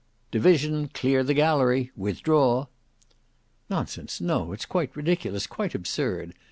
[0.31, 1.91] "Division: clear the gallery.
[1.95, 2.65] Withdraw."
[3.69, 6.33] "Nonsense; no; it's quite ridiculous; quite absurd.